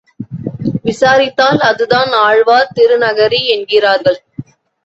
விசாரித்தால் 0.83 1.59
அதுதான் 1.59 2.11
ஆழ்வார் 2.21 2.73
திருநகரி 2.75 3.41
என்கிறார்கள். 3.47 4.19